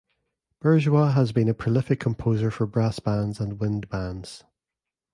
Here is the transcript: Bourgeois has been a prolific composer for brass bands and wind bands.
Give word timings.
Bourgeois 0.61 1.11
has 1.11 1.31
been 1.31 1.47
a 1.47 1.53
prolific 1.53 1.99
composer 1.99 2.49
for 2.49 2.65
brass 2.65 2.99
bands 2.99 3.39
and 3.39 3.59
wind 3.59 3.87
bands. 3.87 4.43